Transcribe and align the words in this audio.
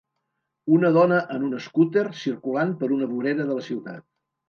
Una 0.77 0.91
dona 0.95 1.19
en 1.35 1.45
un 1.49 1.53
escúter 1.59 2.07
circulant 2.25 2.75
per 2.83 2.93
una 2.99 3.15
vorera 3.15 3.51
de 3.53 3.63
la 3.63 3.71
ciutat. 3.73 4.13